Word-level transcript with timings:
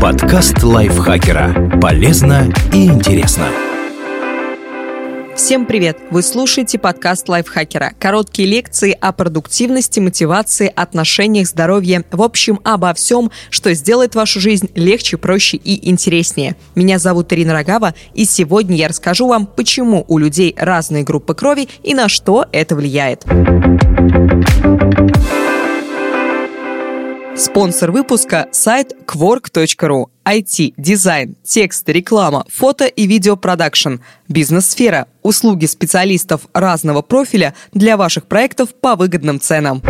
Подкаст 0.00 0.62
лайфхакера. 0.62 1.78
Полезно 1.80 2.52
и 2.72 2.86
интересно. 2.86 3.46
Всем 5.34 5.64
привет! 5.64 5.98
Вы 6.10 6.22
слушаете 6.22 6.78
подкаст 6.78 7.28
лайфхакера. 7.28 7.92
Короткие 7.98 8.46
лекции 8.46 8.96
о 9.00 9.12
продуктивности, 9.12 9.98
мотивации, 10.00 10.70
отношениях, 10.74 11.48
здоровье. 11.48 12.04
В 12.10 12.22
общем, 12.22 12.60
обо 12.62 12.92
всем, 12.92 13.30
что 13.48 13.72
сделает 13.72 14.14
вашу 14.14 14.38
жизнь 14.38 14.68
легче, 14.74 15.16
проще 15.16 15.56
и 15.56 15.88
интереснее. 15.88 16.56
Меня 16.74 16.98
зовут 16.98 17.32
Ирина 17.32 17.54
Рогава, 17.54 17.94
и 18.12 18.26
сегодня 18.26 18.76
я 18.76 18.88
расскажу 18.88 19.28
вам, 19.28 19.46
почему 19.46 20.04
у 20.08 20.18
людей 20.18 20.54
разные 20.58 21.04
группы 21.04 21.34
крови 21.34 21.68
и 21.82 21.94
на 21.94 22.08
что 22.08 22.44
это 22.52 22.76
влияет. 22.76 23.24
Спонсор 27.36 27.92
выпуска– 27.92 28.48
сайт 28.50 28.94
quark.ru. 29.06 30.06
IT, 30.24 30.72
дизайн, 30.78 31.36
текст, 31.44 31.88
реклама, 31.88 32.44
фото 32.48 32.86
и 32.86 33.06
видеопродакшн, 33.06 33.96
бизнес-сфера, 34.28 35.06
услуги 35.22 35.66
специалистов 35.66 36.48
разного 36.54 37.02
профиля 37.02 37.54
для 37.72 37.98
ваших 37.98 38.24
проектов 38.24 38.74
по 38.74 38.96
выгодным 38.96 39.38
ценам. 39.38 39.82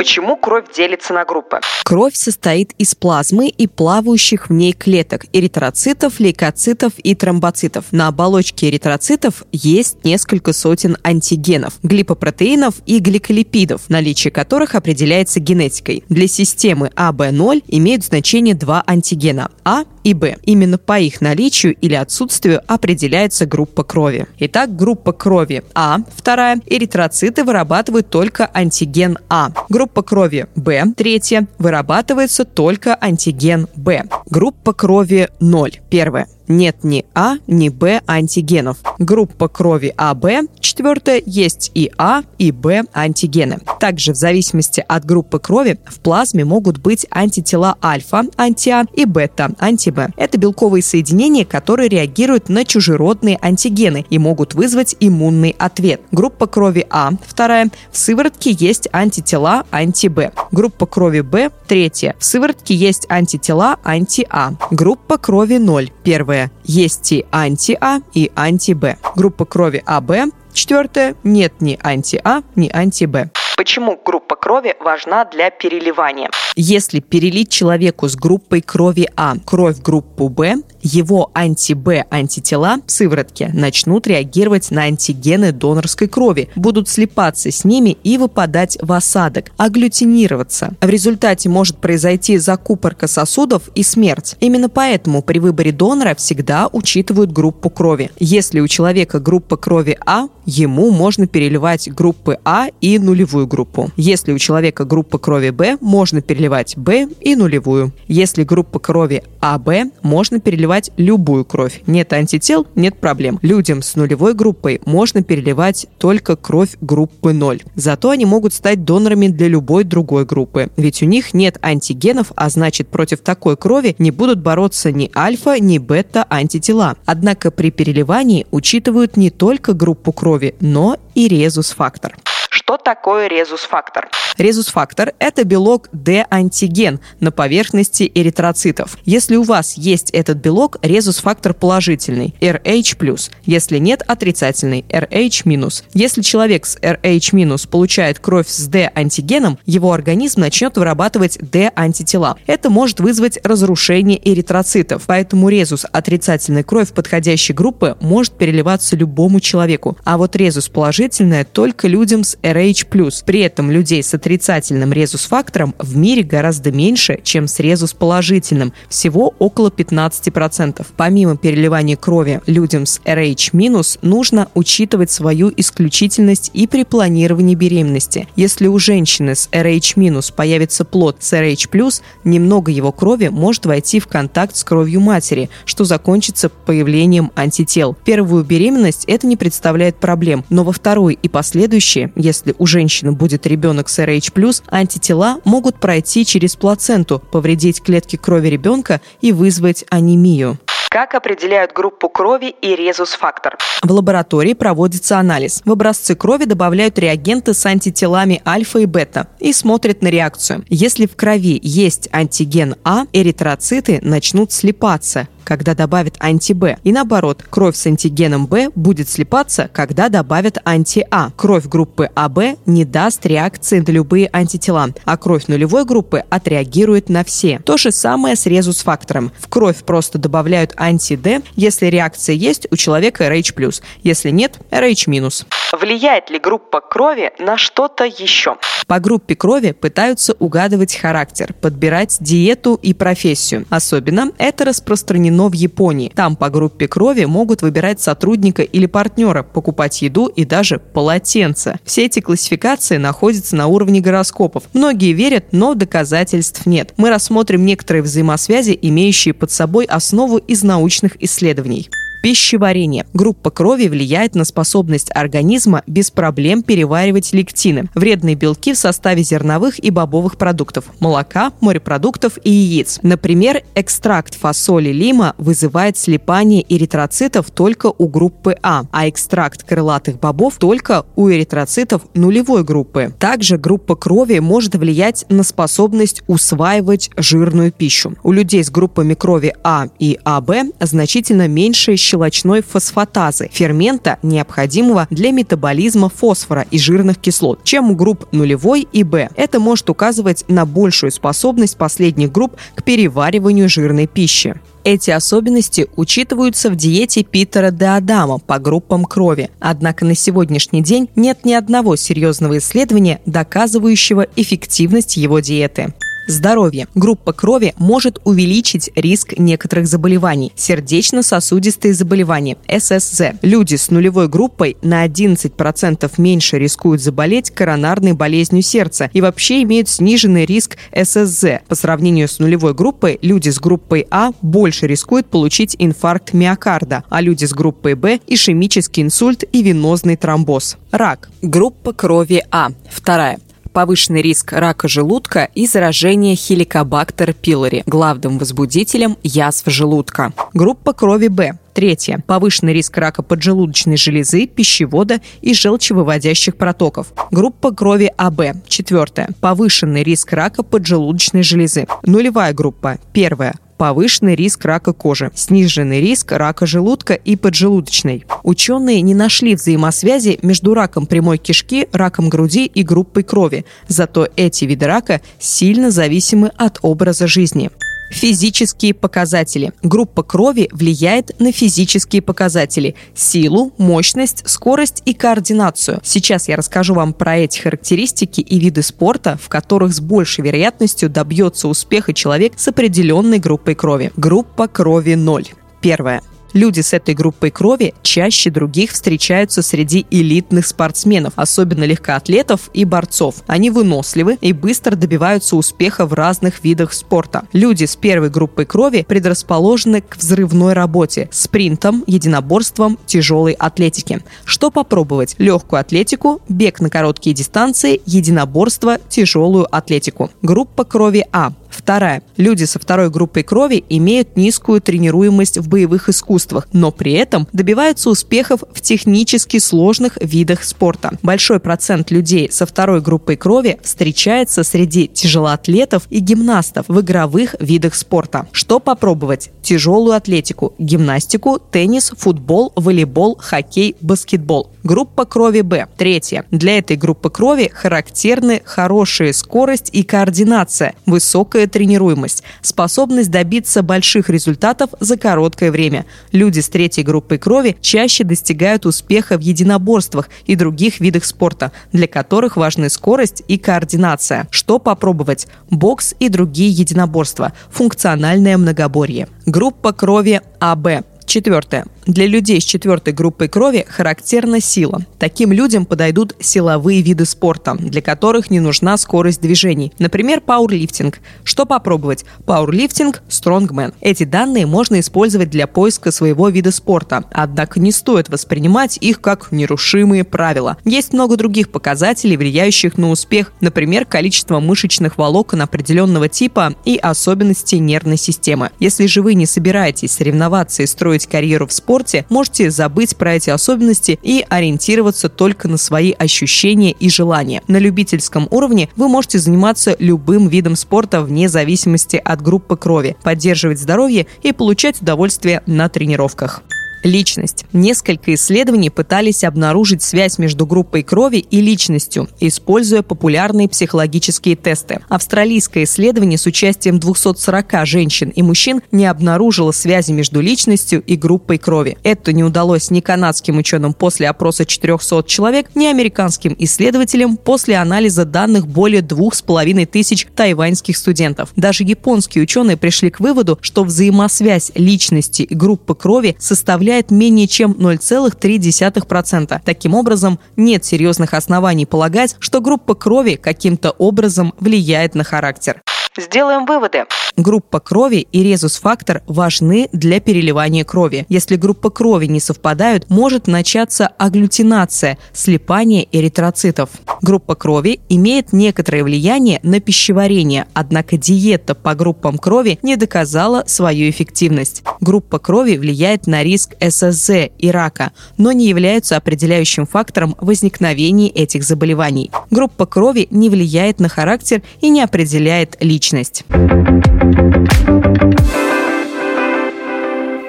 Почему 0.00 0.38
кровь 0.38 0.64
делится 0.74 1.12
на 1.12 1.26
группы? 1.26 1.60
Кровь 1.84 2.14
состоит 2.14 2.72
из 2.78 2.94
плазмы 2.94 3.48
и 3.48 3.66
плавающих 3.66 4.48
в 4.48 4.52
ней 4.52 4.72
клеток– 4.72 5.26
эритроцитов, 5.34 6.20
лейкоцитов 6.20 6.94
и 6.96 7.14
тромбоцитов. 7.14 7.84
На 7.90 8.08
оболочке 8.08 8.70
эритроцитов 8.70 9.44
есть 9.52 10.02
несколько 10.02 10.54
сотен 10.54 10.96
антигенов, 11.02 11.74
глипопротеинов 11.82 12.76
и 12.86 12.98
гликолипидов, 12.98 13.90
наличие 13.90 14.30
которых 14.30 14.74
определяется 14.74 15.38
генетикой. 15.38 16.02
Для 16.08 16.28
системы 16.28 16.90
АБ0 16.96 17.64
имеют 17.68 18.02
значение 18.02 18.54
два 18.54 18.82
антигена– 18.86 19.50
А 19.64 19.84
и 20.02 20.14
Б. 20.14 20.38
Именно 20.44 20.78
по 20.78 20.98
их 20.98 21.20
наличию 21.20 21.74
или 21.74 21.94
отсутствию 21.94 22.62
определяется 22.66 23.44
группа 23.44 23.84
крови. 23.84 24.26
Итак, 24.38 24.74
группа 24.74 25.12
крови 25.12 25.62
А, 25.74 25.98
вторая, 26.16 26.58
эритроциты 26.64 27.44
вырабатывают 27.44 28.08
только 28.08 28.50
антиген 28.54 29.18
А. 29.28 29.50
Группа 29.68 29.89
Группа 29.92 30.08
крови 30.08 30.46
Б, 30.54 30.84
третья, 30.96 31.48
вырабатывается 31.58 32.44
только 32.44 32.96
антиген 33.00 33.66
Б. 33.74 34.04
Группа 34.26 34.72
крови 34.72 35.28
0, 35.40 35.80
первая 35.90 36.28
нет 36.50 36.84
ни 36.84 37.06
А, 37.14 37.36
ни 37.46 37.68
Б 37.68 38.02
антигенов. 38.06 38.78
Группа 38.98 39.48
крови 39.48 39.94
АБ, 39.96 40.50
четвертая, 40.60 41.22
есть 41.24 41.70
и 41.74 41.90
А, 41.96 42.22
и 42.38 42.52
Б 42.52 42.84
антигены. 42.92 43.60
Также 43.78 44.12
в 44.12 44.16
зависимости 44.16 44.84
от 44.86 45.04
группы 45.04 45.38
крови 45.38 45.78
в 45.86 46.00
плазме 46.00 46.44
могут 46.44 46.78
быть 46.78 47.06
антитела 47.10 47.76
альфа, 47.82 48.24
анти-А 48.36 48.84
и 48.94 49.04
бета, 49.04 49.52
анти-Б. 49.58 50.10
Это 50.16 50.38
белковые 50.38 50.82
соединения, 50.82 51.44
которые 51.44 51.88
реагируют 51.88 52.48
на 52.48 52.64
чужеродные 52.64 53.38
антигены 53.40 54.04
и 54.10 54.18
могут 54.18 54.54
вызвать 54.54 54.96
иммунный 55.00 55.54
ответ. 55.58 56.00
Группа 56.12 56.46
крови 56.46 56.86
А, 56.90 57.12
вторая, 57.26 57.70
в 57.90 57.96
сыворотке 57.96 58.50
есть 58.50 58.88
антитела 58.92 59.64
анти-Б. 59.70 60.32
Группа 60.52 60.86
крови 60.86 61.20
Б, 61.20 61.50
третья, 61.66 62.14
в 62.18 62.24
сыворотке 62.24 62.74
есть 62.74 63.06
антитела 63.08 63.76
анти-А. 63.84 64.54
Группа 64.70 65.16
крови 65.18 65.58
0, 65.58 65.90
первая, 66.02 66.39
есть 66.64 67.12
и 67.12 67.26
анти-А, 67.30 68.00
и 68.14 68.30
анти-Б. 68.34 68.96
Группа 69.16 69.44
крови 69.44 69.82
АБ. 69.84 70.32
Четвертое. 70.52 71.14
Нет 71.22 71.54
ни 71.60 71.78
анти-А, 71.82 72.42
ни 72.56 72.70
анти-Б. 72.72 73.30
Почему 73.56 74.00
группа 74.02 74.36
крови 74.36 74.74
важна 74.80 75.24
для 75.26 75.50
переливания? 75.50 76.30
Если 76.56 76.98
перелить 77.00 77.48
человеку 77.48 78.08
с 78.08 78.16
группой 78.16 78.60
крови 78.60 79.08
А 79.16 79.36
кровь 79.44 79.80
группу 79.80 80.28
Б, 80.28 80.56
его 80.82 81.30
анти-Б 81.32 82.06
антитела 82.10 82.78
в 82.86 82.90
сыворотке 82.90 83.50
начнут 83.54 84.06
реагировать 84.06 84.70
на 84.70 84.82
антигены 84.82 85.52
донорской 85.52 86.08
крови, 86.08 86.48
будут 86.56 86.88
слипаться 86.88 87.50
с 87.50 87.64
ними 87.64 87.96
и 88.02 88.18
выпадать 88.18 88.78
в 88.80 88.92
осадок, 88.92 89.52
агглютинироваться. 89.58 90.74
В 90.80 90.88
результате 90.88 91.48
может 91.48 91.76
произойти 91.78 92.36
закупорка 92.38 93.06
сосудов 93.06 93.70
и 93.74 93.82
смерть. 93.82 94.36
Именно 94.40 94.68
поэтому 94.68 95.22
при 95.22 95.38
выборе 95.38 95.70
донора 95.72 96.14
всегда 96.16 96.68
учитывают 96.72 97.30
группу 97.32 97.70
крови. 97.70 98.10
Если 98.18 98.60
у 98.60 98.68
человека 98.68 99.20
группа 99.20 99.56
крови 99.56 99.98
А, 100.04 100.28
ему 100.46 100.90
можно 100.90 101.26
переливать 101.26 101.92
группы 101.92 102.38
А 102.44 102.66
и 102.80 102.98
нулевую 102.98 103.46
группу. 103.46 103.90
Если 103.96 104.32
у 104.32 104.38
человека 104.38 104.84
группа 104.84 105.18
крови 105.18 105.50
Б, 105.50 105.78
можно 105.80 106.20
переливать 106.20 106.39
Б 106.76 107.08
и 107.20 107.36
нулевую. 107.36 107.92
Если 108.06 108.44
группа 108.44 108.78
крови 108.78 109.22
АБ, 109.40 109.92
можно 110.02 110.40
переливать 110.40 110.90
любую 110.96 111.44
кровь. 111.44 111.82
Нет 111.86 112.12
антител, 112.12 112.66
нет 112.74 112.96
проблем. 112.96 113.38
Людям 113.42 113.82
с 113.82 113.96
нулевой 113.96 114.34
группой 114.34 114.80
можно 114.84 115.22
переливать 115.22 115.86
только 115.98 116.36
кровь 116.36 116.76
группы 116.80 117.32
0. 117.32 117.62
Зато 117.74 118.10
они 118.10 118.24
могут 118.24 118.54
стать 118.54 118.84
донорами 118.84 119.28
для 119.28 119.48
любой 119.48 119.84
другой 119.84 120.24
группы. 120.24 120.70
Ведь 120.76 121.02
у 121.02 121.06
них 121.06 121.34
нет 121.34 121.58
антигенов, 121.62 122.32
а 122.36 122.48
значит 122.48 122.88
против 122.88 123.20
такой 123.20 123.56
крови 123.56 123.96
не 123.98 124.10
будут 124.10 124.40
бороться 124.40 124.92
ни 124.92 125.10
альфа, 125.16 125.58
ни 125.58 125.78
бета 125.78 126.26
антитела. 126.28 126.96
Однако 127.04 127.50
при 127.50 127.70
переливании 127.70 128.46
учитывают 128.50 129.16
не 129.16 129.30
только 129.30 129.72
группу 129.72 130.12
крови, 130.12 130.54
но 130.60 130.96
и 131.14 131.28
резус-фактор. 131.28 132.16
Что 132.50 132.76
такое 132.76 133.28
резус-фактор? 133.28 134.08
Резус-фактор– 134.36 135.12
это 135.20 135.44
белок 135.44 135.88
D-антиген 135.92 136.98
на 137.20 137.30
поверхности 137.30 138.10
эритроцитов. 138.12 138.98
Если 139.04 139.36
у 139.36 139.44
вас 139.44 139.74
есть 139.74 140.10
этот 140.10 140.38
белок, 140.38 140.76
резус-фактор 140.82 141.54
положительный– 141.54 142.34
RH+, 142.40 143.30
если 143.44 143.78
нет– 143.78 144.02
отрицательный– 144.06 144.84
RH-. 144.88 145.84
Если 145.94 146.22
человек 146.22 146.66
с 146.66 146.76
RH- 146.78 147.68
получает 147.68 148.18
кровь 148.18 148.48
с 148.48 148.66
D-антигеном, 148.66 149.60
его 149.64 149.92
организм 149.92 150.40
начнет 150.40 150.76
вырабатывать 150.76 151.38
D-антитела. 151.40 152.36
Это 152.48 152.68
может 152.68 152.98
вызвать 152.98 153.38
разрушение 153.44 154.20
эритроцитов, 154.28 155.04
поэтому 155.06 155.50
резус 155.50 155.86
отрицательной 155.92 156.64
кровь 156.64 156.92
подходящей 156.92 157.54
группы 157.54 157.96
может 158.00 158.32
переливаться 158.32 158.96
любому 158.96 159.38
человеку, 159.38 159.96
а 160.02 160.18
вот 160.18 160.34
резус 160.34 160.68
положительная 160.68 161.44
только 161.44 161.86
людям 161.86 162.24
с 162.24 162.39
RH. 162.42 163.24
При 163.24 163.40
этом 163.40 163.70
людей 163.70 164.02
с 164.02 164.14
отрицательным 164.14 164.92
резус-фактором 164.92 165.74
в 165.78 165.96
мире 165.96 166.22
гораздо 166.22 166.72
меньше, 166.72 167.20
чем 167.22 167.48
с 167.48 167.58
резус-положительным, 167.60 168.72
всего 168.88 169.34
около 169.38 169.68
15%. 169.68 170.86
Помимо 170.96 171.36
переливания 171.36 171.96
крови 171.96 172.40
людям 172.46 172.86
с 172.86 173.00
RH- 173.04 173.98
нужно 174.02 174.48
учитывать 174.54 175.10
свою 175.10 175.52
исключительность 175.56 176.50
и 176.54 176.66
при 176.66 176.84
планировании 176.84 177.54
беременности. 177.54 178.28
Если 178.36 178.66
у 178.66 178.78
женщины 178.78 179.34
с 179.34 179.48
RH- 179.50 180.32
появится 180.34 180.84
плод 180.84 181.16
с 181.20 181.32
RH+, 181.32 182.02
немного 182.24 182.70
его 182.70 182.92
крови 182.92 183.28
может 183.28 183.66
войти 183.66 184.00
в 184.00 184.06
контакт 184.06 184.56
с 184.56 184.64
кровью 184.64 185.00
матери, 185.00 185.50
что 185.64 185.84
закончится 185.84 186.48
появлением 186.48 187.32
антител. 187.34 187.96
Первую 188.04 188.44
беременность 188.44 189.04
это 189.06 189.26
не 189.26 189.36
представляет 189.36 189.96
проблем, 189.96 190.44
но 190.50 190.64
во 190.64 190.72
второй 190.72 191.18
и 191.20 191.28
последующие, 191.28 192.12
если 192.30 192.54
у 192.58 192.66
женщины 192.66 193.10
будет 193.10 193.44
ребенок 193.46 193.88
с 193.88 193.98
RH+, 193.98 194.62
антитела 194.68 195.40
могут 195.44 195.80
пройти 195.80 196.24
через 196.24 196.54
плаценту, 196.54 197.18
повредить 197.18 197.82
клетки 197.82 198.14
крови 198.14 198.48
ребенка 198.48 199.00
и 199.20 199.32
вызвать 199.32 199.84
анемию. 199.90 200.58
Как 200.90 201.14
определяют 201.14 201.72
группу 201.72 202.08
крови 202.08 202.54
и 202.62 202.74
резус-фактор? 202.74 203.58
В 203.82 203.92
лаборатории 203.92 204.54
проводится 204.54 205.18
анализ. 205.18 205.62
В 205.64 205.70
образцы 205.70 206.16
крови 206.16 206.46
добавляют 206.46 206.98
реагенты 206.98 207.54
с 207.54 207.64
антителами 207.64 208.42
альфа 208.46 208.80
и 208.80 208.86
бета 208.86 209.28
и 209.38 209.52
смотрят 209.52 210.02
на 210.02 210.08
реакцию. 210.08 210.64
Если 210.68 211.06
в 211.06 211.14
крови 211.14 211.60
есть 211.62 212.08
антиген 212.12 212.74
А, 212.84 213.04
эритроциты 213.12 214.00
начнут 214.02 214.50
слипаться, 214.50 215.28
когда 215.50 215.74
добавят 215.74 216.14
анти-Б. 216.20 216.78
И 216.84 216.92
наоборот, 216.92 217.42
кровь 217.50 217.74
с 217.74 217.84
антигеном 217.84 218.46
Б 218.46 218.70
будет 218.76 219.08
слипаться, 219.08 219.68
когда 219.72 220.08
добавят 220.08 220.58
анти-А. 220.64 221.32
Кровь 221.36 221.66
группы 221.66 222.08
АБ 222.14 222.60
не 222.66 222.84
даст 222.84 223.26
реакции 223.26 223.80
на 223.80 223.90
любые 223.90 224.30
антитела, 224.32 224.90
а 225.04 225.16
кровь 225.16 225.48
нулевой 225.48 225.84
группы 225.84 226.22
отреагирует 226.30 227.08
на 227.08 227.24
все. 227.24 227.58
То 227.64 227.76
же 227.78 227.90
самое 227.90 228.36
с 228.36 228.46
резус-фактором. 228.46 229.32
В 229.40 229.48
кровь 229.48 229.78
просто 229.78 230.18
добавляют 230.18 230.72
анти-Д, 230.76 231.42
если 231.56 231.86
реакция 231.86 232.36
есть 232.36 232.68
у 232.70 232.76
человека 232.76 233.24
RH+, 233.24 233.82
если 234.04 234.30
нет, 234.30 234.56
RH-. 234.70 235.46
Влияет 235.80 236.30
ли 236.30 236.38
группа 236.38 236.80
крови 236.80 237.32
на 237.40 237.56
что-то 237.56 238.04
еще? 238.04 238.56
По 238.86 239.00
группе 239.00 239.34
крови 239.34 239.72
пытаются 239.72 240.34
угадывать 240.38 240.94
характер, 240.94 241.54
подбирать 241.60 242.18
диету 242.20 242.78
и 242.80 242.94
профессию. 242.94 243.66
Особенно 243.68 244.30
это 244.38 244.64
распространено 244.64 245.39
в 245.48 245.54
Японии. 245.54 246.12
Там 246.14 246.36
по 246.36 246.50
группе 246.50 246.88
крови 246.88 247.24
могут 247.24 247.62
выбирать 247.62 248.00
сотрудника 248.00 248.62
или 248.62 248.86
партнера, 248.86 249.42
покупать 249.42 250.02
еду 250.02 250.26
и 250.26 250.44
даже 250.44 250.78
полотенце. 250.78 251.78
Все 251.84 252.06
эти 252.06 252.20
классификации 252.20 252.96
находятся 252.96 253.56
на 253.56 253.66
уровне 253.66 254.00
гороскопов. 254.00 254.64
Многие 254.72 255.12
верят, 255.12 255.46
но 255.52 255.74
доказательств 255.74 256.66
нет. 256.66 256.94
Мы 256.96 257.10
рассмотрим 257.10 257.64
некоторые 257.64 258.02
взаимосвязи, 258.02 258.78
имеющие 258.80 259.34
под 259.34 259.50
собой 259.50 259.84
основу 259.84 260.38
из 260.38 260.62
научных 260.62 261.22
исследований. 261.22 261.88
Пищеварение. 262.22 263.06
Группа 263.14 263.50
крови 263.50 263.88
влияет 263.88 264.34
на 264.34 264.44
способность 264.44 265.10
организма 265.14 265.82
без 265.86 266.10
проблем 266.10 266.62
переваривать 266.62 267.32
лектины, 267.32 267.88
вредные 267.94 268.34
белки 268.34 268.74
в 268.74 268.78
составе 268.78 269.22
зерновых 269.22 269.82
и 269.82 269.90
бобовых 269.90 270.36
продуктов, 270.36 270.84
молока, 271.00 271.52
морепродуктов 271.60 272.38
и 272.44 272.50
яиц. 272.50 273.00
Например, 273.02 273.62
экстракт 273.74 274.34
фасоли 274.34 274.90
лима 274.90 275.34
вызывает 275.38 275.96
слипание 275.96 276.64
эритроцитов 276.68 277.50
только 277.50 277.86
у 277.86 278.08
группы 278.08 278.54
А, 278.62 278.84
а 278.92 279.08
экстракт 279.08 279.64
крылатых 279.64 280.20
бобов 280.20 280.56
только 280.58 281.06
у 281.16 281.30
эритроцитов 281.30 282.02
нулевой 282.12 282.64
группы. 282.64 283.14
Также 283.18 283.56
группа 283.56 283.96
крови 283.96 284.40
может 284.40 284.74
влиять 284.74 285.24
на 285.30 285.42
способность 285.42 286.22
усваивать 286.26 287.10
жирную 287.16 287.72
пищу. 287.72 288.14
У 288.22 288.32
людей 288.32 288.62
с 288.62 288.70
группами 288.70 289.14
крови 289.14 289.54
А 289.64 289.86
и 289.98 290.18
АБ 290.22 290.50
значительно 290.80 291.48
меньше 291.48 291.96
щелочной 292.10 292.62
фосфатазы, 292.62 293.48
фермента, 293.52 294.18
необходимого 294.22 295.06
для 295.10 295.30
метаболизма 295.30 296.08
фосфора 296.08 296.66
и 296.70 296.78
жирных 296.78 297.18
кислот, 297.18 297.62
чем 297.64 297.90
у 297.90 297.94
групп 297.94 298.26
нулевой 298.32 298.86
и 298.92 299.04
Б. 299.04 299.28
Это 299.36 299.60
может 299.60 299.88
указывать 299.90 300.44
на 300.48 300.66
большую 300.66 301.12
способность 301.12 301.76
последних 301.76 302.32
групп 302.32 302.56
к 302.74 302.82
перевариванию 302.82 303.68
жирной 303.68 304.06
пищи. 304.06 304.54
Эти 304.82 305.10
особенности 305.10 305.88
учитываются 305.96 306.70
в 306.70 306.76
диете 306.76 307.22
Питера 307.22 307.70
де 307.70 307.84
Адама 307.84 308.38
по 308.38 308.58
группам 308.58 309.04
крови. 309.04 309.50
Однако 309.60 310.04
на 310.04 310.14
сегодняшний 310.14 310.82
день 310.82 311.10
нет 311.16 311.44
ни 311.44 311.52
одного 311.52 311.96
серьезного 311.96 312.58
исследования, 312.58 313.20
доказывающего 313.26 314.26
эффективность 314.36 315.16
его 315.16 315.40
диеты. 315.40 315.92
Здоровье. 316.30 316.86
Группа 316.94 317.32
крови 317.32 317.74
может 317.76 318.20
увеличить 318.24 318.90
риск 318.94 319.36
некоторых 319.36 319.88
заболеваний. 319.88 320.52
Сердечно-сосудистые 320.54 321.92
заболевания, 321.92 322.56
ССЗ. 322.68 323.32
Люди 323.42 323.74
с 323.74 323.90
нулевой 323.90 324.28
группой 324.28 324.76
на 324.80 325.04
11% 325.06 326.10
меньше 326.18 326.58
рискуют 326.58 327.02
заболеть 327.02 327.50
коронарной 327.50 328.12
болезнью 328.12 328.62
сердца 328.62 329.10
и 329.12 329.20
вообще 329.20 329.62
имеют 329.62 329.88
сниженный 329.88 330.46
риск 330.46 330.76
ССЗ. 330.94 331.60
По 331.66 331.74
сравнению 331.74 332.28
с 332.28 332.38
нулевой 332.38 332.74
группой, 332.74 333.18
люди 333.22 333.48
с 333.50 333.58
группой 333.58 334.06
А 334.10 334.30
больше 334.40 334.86
рискуют 334.86 335.26
получить 335.26 335.74
инфаркт 335.78 336.32
миокарда, 336.32 337.02
а 337.08 337.20
люди 337.20 337.44
с 337.44 337.52
группой 337.52 337.94
Б– 337.94 338.20
ишемический 338.28 339.02
инсульт 339.02 339.42
и 339.52 339.62
венозный 339.62 340.16
тромбоз. 340.16 340.76
Рак. 340.92 341.28
Группа 341.42 341.92
крови 341.92 342.44
А. 342.52 342.68
Вторая 342.88 343.40
повышенный 343.72 344.22
риск 344.22 344.52
рака 344.52 344.88
желудка 344.88 345.48
и 345.54 345.66
заражения 345.66 346.36
хеликобактер 346.36 347.32
пилори, 347.32 347.82
главным 347.86 348.38
возбудителем 348.38 349.16
язв 349.22 349.64
желудка. 349.66 350.32
Группа 350.54 350.92
крови 350.92 351.28
Б. 351.28 351.58
Третье. 351.72 352.22
Повышенный 352.26 352.72
риск 352.72 352.96
рака 352.96 353.22
поджелудочной 353.22 353.96
железы, 353.96 354.46
пищевода 354.46 355.20
и 355.40 355.54
желчевыводящих 355.54 356.56
протоков. 356.56 357.12
Группа 357.30 357.72
крови 357.72 358.12
АБ. 358.16 358.66
Четвертое. 358.66 359.28
Повышенный 359.40 360.02
риск 360.02 360.32
рака 360.32 360.62
поджелудочной 360.62 361.42
железы. 361.42 361.86
Нулевая 362.04 362.52
группа. 362.52 362.98
Первая 363.12 363.54
повышенный 363.80 364.34
риск 364.34 364.66
рака 364.66 364.92
кожи, 364.92 365.30
сниженный 365.34 366.02
риск 366.02 366.32
рака 366.32 366.66
желудка 366.66 367.14
и 367.14 367.34
поджелудочной. 367.34 368.26
Ученые 368.42 369.00
не 369.00 369.14
нашли 369.14 369.54
взаимосвязи 369.54 370.38
между 370.42 370.74
раком 370.74 371.06
прямой 371.06 371.38
кишки, 371.38 371.88
раком 371.90 372.28
груди 372.28 372.66
и 372.66 372.82
группой 372.82 373.22
крови, 373.22 373.64
зато 373.88 374.28
эти 374.36 374.66
виды 374.66 374.84
рака 374.84 375.22
сильно 375.38 375.90
зависимы 375.90 376.52
от 376.58 376.78
образа 376.82 377.26
жизни. 377.26 377.70
Физические 378.10 378.92
показатели. 378.92 379.72
Группа 379.82 380.22
крови 380.22 380.68
влияет 380.72 381.38
на 381.40 381.52
физические 381.52 382.22
показатели– 382.22 382.96
силу, 383.14 383.72
мощность, 383.78 384.42
скорость 384.46 385.02
и 385.06 385.14
координацию. 385.14 386.00
Сейчас 386.02 386.48
я 386.48 386.56
расскажу 386.56 386.94
вам 386.94 387.14
про 387.14 387.38
эти 387.38 387.60
характеристики 387.60 388.40
и 388.40 388.58
виды 388.58 388.82
спорта, 388.82 389.38
в 389.40 389.48
которых 389.48 389.94
с 389.94 390.00
большей 390.00 390.44
вероятностью 390.44 391.08
добьется 391.08 391.68
успеха 391.68 392.12
человек 392.12 392.54
с 392.56 392.66
определенной 392.66 393.38
группой 393.38 393.76
крови. 393.76 394.12
Группа 394.16 394.66
крови 394.66 395.14
0. 395.14 395.46
Первое. 395.80 396.20
Люди 396.52 396.80
с 396.80 396.92
этой 396.92 397.14
группой 397.14 397.50
крови 397.50 397.94
чаще 398.02 398.50
других 398.50 398.92
встречаются 398.92 399.62
среди 399.62 400.06
элитных 400.10 400.66
спортсменов, 400.66 401.34
особенно 401.36 401.84
легкоатлетов 401.84 402.70
и 402.74 402.84
борцов. 402.84 403.36
Они 403.46 403.70
выносливы 403.70 404.36
и 404.40 404.52
быстро 404.52 404.96
добиваются 404.96 405.56
успеха 405.56 406.06
в 406.06 406.12
разных 406.12 406.64
видах 406.64 406.92
спорта. 406.92 407.44
Люди 407.52 407.84
с 407.84 407.96
первой 407.96 408.30
группой 408.30 408.66
крови 408.66 409.04
предрасположены 409.06 410.00
к 410.00 410.16
взрывной 410.16 410.72
работе, 410.72 411.28
спринтам, 411.30 412.04
единоборствам, 412.06 412.98
тяжелой 413.06 413.52
атлетике. 413.52 414.22
Что 414.44 414.70
попробовать? 414.70 415.36
Легкую 415.38 415.80
атлетику, 415.80 416.40
бег 416.48 416.80
на 416.80 416.90
короткие 416.90 417.34
дистанции, 417.34 418.00
единоборство, 418.06 418.98
тяжелую 419.08 419.66
атлетику. 419.74 420.30
Группа 420.42 420.84
крови 420.84 421.26
А 421.32 421.52
Вторая. 421.90 422.22
Люди 422.36 422.62
со 422.62 422.78
второй 422.78 423.10
группой 423.10 423.42
крови 423.42 423.84
имеют 423.88 424.36
низкую 424.36 424.80
тренируемость 424.80 425.58
в 425.58 425.68
боевых 425.68 426.08
искусствах, 426.08 426.68
но 426.72 426.92
при 426.92 427.14
этом 427.14 427.48
добиваются 427.52 428.10
успехов 428.10 428.62
в 428.72 428.80
технически 428.80 429.58
сложных 429.58 430.16
видах 430.20 430.62
спорта. 430.62 431.18
Большой 431.24 431.58
процент 431.58 432.12
людей 432.12 432.48
со 432.52 432.64
второй 432.64 433.00
группой 433.00 433.34
крови 433.34 433.80
встречается 433.82 434.62
среди 434.62 435.08
тяжелоатлетов 435.08 436.04
и 436.10 436.20
гимнастов 436.20 436.84
в 436.86 437.00
игровых 437.00 437.56
видах 437.58 437.96
спорта. 437.96 438.46
Что 438.52 438.78
попробовать? 438.78 439.50
Тяжелую 439.60 440.14
атлетику, 440.14 440.74
гимнастику, 440.78 441.58
теннис, 441.58 442.12
футбол, 442.16 442.72
волейбол, 442.76 443.36
хоккей, 443.40 443.96
баскетбол. 444.00 444.70
Группа 444.82 445.26
крови 445.26 445.60
Б. 445.60 445.86
Третье. 445.96 446.44
Для 446.50 446.78
этой 446.78 446.96
группы 446.96 447.28
крови 447.28 447.70
характерны 447.72 448.62
хорошая 448.64 449.32
скорость 449.34 449.90
и 449.92 450.02
координация, 450.02 450.94
высокая 451.04 451.66
тренируемость, 451.66 452.42
способность 452.62 453.30
добиться 453.30 453.82
больших 453.82 454.30
результатов 454.30 454.90
за 454.98 455.18
короткое 455.18 455.70
время. 455.70 456.06
Люди 456.32 456.60
с 456.60 456.68
третьей 456.68 457.04
группой 457.04 457.36
крови 457.38 457.76
чаще 457.82 458.24
достигают 458.24 458.86
успеха 458.86 459.36
в 459.36 459.40
единоборствах 459.40 460.30
и 460.46 460.56
других 460.56 461.00
видах 461.00 461.26
спорта, 461.26 461.72
для 461.92 462.06
которых 462.06 462.56
важны 462.56 462.88
скорость 462.88 463.42
и 463.48 463.58
координация. 463.58 464.48
Что 464.50 464.78
попробовать? 464.78 465.46
Бокс 465.68 466.14
и 466.18 466.30
другие 466.30 466.70
единоборства. 466.70 467.52
Функциональное 467.70 468.56
многоборье. 468.56 469.28
Группа 469.44 469.92
крови 469.92 470.40
АБ. 470.58 471.04
Четвертое. 471.30 471.86
Для 472.06 472.26
людей 472.26 472.60
с 472.60 472.64
четвертой 472.64 473.12
группой 473.12 473.46
крови 473.46 473.86
характерна 473.88 474.60
сила. 474.60 475.06
Таким 475.20 475.52
людям 475.52 475.86
подойдут 475.86 476.34
силовые 476.40 477.02
виды 477.02 477.24
спорта, 477.24 477.76
для 477.78 478.02
которых 478.02 478.50
не 478.50 478.58
нужна 478.58 478.96
скорость 478.96 479.40
движений. 479.40 479.92
Например, 480.00 480.40
пауэрлифтинг. 480.40 481.20
Что 481.44 481.66
попробовать? 481.66 482.24
Пауэрлифтинг, 482.46 483.22
стронгмен. 483.28 483.92
Эти 484.00 484.24
данные 484.24 484.66
можно 484.66 484.98
использовать 484.98 485.50
для 485.50 485.68
поиска 485.68 486.10
своего 486.10 486.48
вида 486.48 486.72
спорта, 486.72 487.22
однако 487.30 487.78
не 487.78 487.92
стоит 487.92 488.28
воспринимать 488.28 488.98
их 489.00 489.20
как 489.20 489.52
нерушимые 489.52 490.24
правила. 490.24 490.78
Есть 490.84 491.12
много 491.12 491.36
других 491.36 491.70
показателей, 491.70 492.36
влияющих 492.36 492.98
на 492.98 493.08
успех, 493.08 493.52
например, 493.60 494.04
количество 494.04 494.58
мышечных 494.58 495.16
волокон 495.16 495.62
определенного 495.62 496.28
типа 496.28 496.74
и 496.84 496.96
особенности 496.96 497.76
нервной 497.76 498.16
системы. 498.16 498.70
Если 498.80 499.06
же 499.06 499.22
вы 499.22 499.34
не 499.34 499.46
собираетесь 499.46 500.10
соревноваться 500.10 500.82
и 500.82 500.86
строить 500.86 501.19
карьеру 501.26 501.66
в 501.66 501.72
спорте, 501.72 502.26
можете 502.28 502.70
забыть 502.70 503.16
про 503.16 503.34
эти 503.34 503.50
особенности 503.50 504.18
и 504.22 504.44
ориентироваться 504.48 505.28
только 505.28 505.68
на 505.68 505.76
свои 505.76 506.12
ощущения 506.12 506.92
и 506.92 507.10
желания. 507.10 507.62
На 507.68 507.78
любительском 507.78 508.48
уровне 508.50 508.88
вы 508.96 509.08
можете 509.08 509.38
заниматься 509.38 509.96
любым 509.98 510.48
видом 510.48 510.76
спорта 510.76 511.22
вне 511.22 511.48
зависимости 511.48 512.20
от 512.22 512.42
группы 512.42 512.76
крови, 512.76 513.16
поддерживать 513.22 513.80
здоровье 513.80 514.26
и 514.42 514.52
получать 514.52 515.00
удовольствие 515.00 515.62
на 515.66 515.88
тренировках. 515.88 516.62
Личность. 517.02 517.64
Несколько 517.72 518.34
исследований 518.34 518.90
пытались 518.90 519.44
обнаружить 519.44 520.02
связь 520.02 520.38
между 520.38 520.66
группой 520.66 521.02
крови 521.02 521.38
и 521.38 521.60
личностью, 521.60 522.28
используя 522.40 523.02
популярные 523.02 523.68
психологические 523.68 524.56
тесты. 524.56 525.00
Австралийское 525.08 525.84
исследование 525.84 526.38
с 526.38 526.44
участием 526.46 526.98
240 526.98 527.86
женщин 527.86 528.28
и 528.28 528.42
мужчин 528.42 528.82
не 528.92 529.06
обнаружило 529.06 529.72
связи 529.72 530.12
между 530.12 530.40
личностью 530.40 531.02
и 531.02 531.16
группой 531.16 531.56
крови. 531.56 531.96
Это 532.02 532.32
не 532.32 532.44
удалось 532.44 532.90
ни 532.90 533.00
канадским 533.00 533.56
ученым 533.56 533.94
после 533.94 534.28
опроса 534.28 534.66
400 534.66 535.24
человек, 535.26 535.70
ни 535.74 535.86
американским 535.86 536.54
исследователям 536.58 537.38
после 537.38 537.76
анализа 537.76 538.26
данных 538.26 538.66
более 538.66 539.02
двух 539.02 539.34
с 539.34 539.42
половиной 539.42 539.86
тысяч 539.86 540.26
тайваньских 540.36 540.96
студентов. 540.96 541.50
Даже 541.56 541.84
японские 541.84 542.42
ученые 542.42 542.76
пришли 542.76 543.10
к 543.10 543.20
выводу, 543.20 543.58
что 543.62 543.84
взаимосвязь 543.84 544.72
личности 544.74 545.42
и 545.42 545.54
группы 545.54 545.94
крови 545.94 546.36
составляет 546.38 546.89
менее 547.10 547.46
чем 547.46 547.72
0,3%. 547.72 549.60
Таким 549.64 549.94
образом, 549.94 550.38
нет 550.56 550.84
серьезных 550.84 551.34
оснований 551.34 551.86
полагать, 551.86 552.36
что 552.38 552.60
группа 552.60 552.94
крови 552.94 553.38
каким-то 553.40 553.90
образом 553.92 554.54
влияет 554.58 555.14
на 555.14 555.24
характер. 555.24 555.82
Сделаем 556.20 556.66
выводы. 556.66 557.04
Группа 557.36 557.80
крови 557.80 558.26
и 558.30 558.42
резус-фактор 558.42 559.22
важны 559.26 559.88
для 559.92 560.20
переливания 560.20 560.84
крови. 560.84 561.24
Если 561.30 561.56
группа 561.56 561.88
крови 561.88 562.26
не 562.26 562.40
совпадают, 562.40 563.08
может 563.08 563.46
начаться 563.46 564.08
агглютинация, 564.18 565.16
слипание 565.32 566.06
эритроцитов. 566.12 566.90
Группа 567.22 567.54
крови 567.54 568.00
имеет 568.10 568.52
некоторое 568.52 569.02
влияние 569.02 569.60
на 569.62 569.80
пищеварение, 569.80 570.66
однако 570.74 571.16
диета 571.16 571.74
по 571.74 571.94
группам 571.94 572.36
крови 572.36 572.78
не 572.82 572.96
доказала 572.96 573.64
свою 573.66 574.10
эффективность. 574.10 574.82
Группа 575.00 575.38
крови 575.38 575.76
влияет 575.76 576.26
на 576.26 576.42
риск 576.42 576.74
ССЗ 576.80 577.30
и 577.56 577.70
рака, 577.70 578.12
но 578.36 578.52
не 578.52 578.68
являются 578.68 579.16
определяющим 579.16 579.86
фактором 579.86 580.36
возникновения 580.40 581.30
этих 581.30 581.62
заболеваний. 581.62 582.30
Группа 582.50 582.84
крови 582.84 583.28
не 583.30 583.48
влияет 583.48 584.00
на 584.00 584.10
характер 584.10 584.62
и 584.82 584.90
не 584.90 585.00
определяет 585.00 585.76
личность 585.80 586.09
личность. 586.12 586.44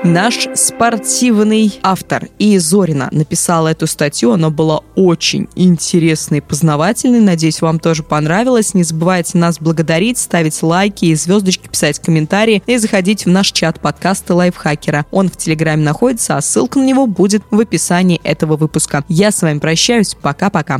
Наш 0.04 0.48
спортивный 0.56 1.80
автор 1.84 2.28
И 2.40 2.58
Зорина 2.58 3.08
написала 3.12 3.68
эту 3.68 3.86
статью. 3.86 4.32
Она 4.32 4.50
была 4.50 4.82
очень 4.96 5.48
интересной 5.56 6.40
и 6.40 6.42
познавательной. 6.42 7.20
Надеюсь, 7.20 7.62
вам 7.62 7.80
тоже 7.80 8.02
понравилось. 8.02 8.74
Не 8.74 8.84
забывайте 8.84 9.38
нас 9.38 9.60
благодарить, 9.60 10.18
ставить 10.18 10.62
лайки 10.64 11.06
и 11.06 11.16
звездочки, 11.16 11.68
писать 11.68 12.00
комментарии 12.00 12.64
и 12.66 12.78
заходить 12.78 13.26
в 13.26 13.30
наш 13.30 13.52
чат 13.52 13.80
подкаста 13.80 14.34
Лайфхакера. 14.34 15.06
Он 15.12 15.30
в 15.30 15.38
Телеграме 15.38 15.84
находится, 15.84 16.36
а 16.36 16.42
ссылка 16.42 16.80
на 16.80 16.84
него 16.84 17.06
будет 17.06 17.44
в 17.52 17.60
описании 17.60 18.20
этого 18.24 18.58
выпуска. 18.58 19.06
Я 19.08 19.32
с 19.32 19.44
вами 19.44 19.60
прощаюсь. 19.60 20.16
Пока-пока. 20.20 20.80